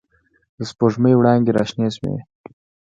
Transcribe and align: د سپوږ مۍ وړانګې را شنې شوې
د 0.57 0.59
سپوږ 0.69 0.93
مۍ 1.03 1.13
وړانګې 1.15 1.51
را 1.57 1.63
شنې 1.69 1.87
شوې 1.95 2.15